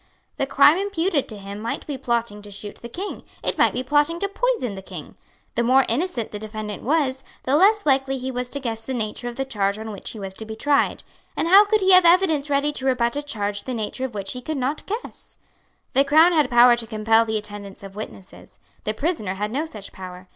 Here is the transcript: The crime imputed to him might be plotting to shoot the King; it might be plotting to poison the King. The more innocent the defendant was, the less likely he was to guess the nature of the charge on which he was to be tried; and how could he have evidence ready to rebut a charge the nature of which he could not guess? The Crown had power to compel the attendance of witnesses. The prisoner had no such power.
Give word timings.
The 0.37 0.47
crime 0.47 0.79
imputed 0.79 1.29
to 1.29 1.37
him 1.37 1.59
might 1.59 1.85
be 1.85 1.95
plotting 1.95 2.41
to 2.41 2.49
shoot 2.49 2.77
the 2.77 2.89
King; 2.89 3.21
it 3.43 3.59
might 3.59 3.71
be 3.71 3.83
plotting 3.83 4.19
to 4.21 4.27
poison 4.27 4.73
the 4.73 4.81
King. 4.81 5.13
The 5.53 5.61
more 5.61 5.85
innocent 5.87 6.31
the 6.31 6.39
defendant 6.39 6.81
was, 6.81 7.23
the 7.43 7.55
less 7.55 7.85
likely 7.85 8.17
he 8.17 8.31
was 8.31 8.49
to 8.49 8.59
guess 8.59 8.83
the 8.83 8.95
nature 8.95 9.27
of 9.27 9.35
the 9.35 9.45
charge 9.45 9.77
on 9.77 9.91
which 9.91 10.09
he 10.09 10.19
was 10.19 10.33
to 10.33 10.43
be 10.45 10.55
tried; 10.55 11.03
and 11.37 11.47
how 11.47 11.65
could 11.65 11.81
he 11.81 11.91
have 11.91 12.03
evidence 12.03 12.49
ready 12.49 12.71
to 12.71 12.87
rebut 12.87 13.15
a 13.15 13.21
charge 13.21 13.65
the 13.65 13.75
nature 13.75 14.03
of 14.03 14.15
which 14.15 14.31
he 14.31 14.41
could 14.41 14.57
not 14.57 14.81
guess? 14.87 15.37
The 15.93 16.03
Crown 16.03 16.31
had 16.33 16.49
power 16.49 16.75
to 16.77 16.87
compel 16.87 17.23
the 17.23 17.37
attendance 17.37 17.83
of 17.83 17.95
witnesses. 17.95 18.59
The 18.85 18.95
prisoner 18.95 19.35
had 19.35 19.51
no 19.51 19.65
such 19.67 19.91
power. 19.91 20.27